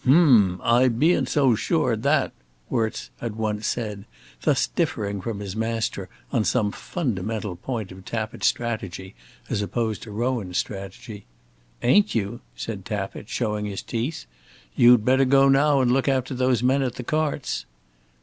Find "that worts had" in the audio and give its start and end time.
1.95-3.35